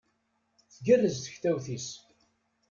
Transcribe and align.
Tgerrez 0.73 1.17
tektawt-is. 1.19 1.87